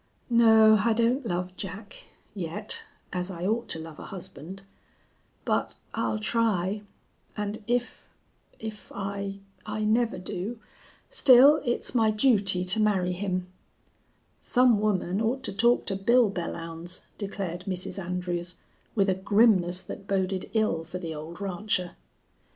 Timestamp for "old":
21.13-21.39